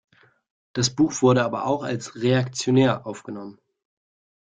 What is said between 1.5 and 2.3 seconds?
auch als